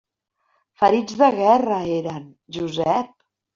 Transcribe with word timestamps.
Ferits 0.83 1.19
de 1.19 1.29
guerra, 1.37 1.79
eren, 1.99 2.27
Josep! 2.59 3.15